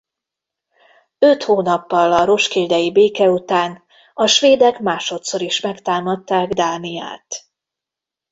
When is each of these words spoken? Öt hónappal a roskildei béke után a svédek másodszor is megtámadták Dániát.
Öt 1.19 1.43
hónappal 1.43 2.13
a 2.13 2.25
roskildei 2.25 2.91
béke 2.91 3.29
után 3.29 3.83
a 4.13 4.25
svédek 4.27 4.79
másodszor 4.79 5.41
is 5.41 5.59
megtámadták 5.59 6.49
Dániát. 6.53 7.45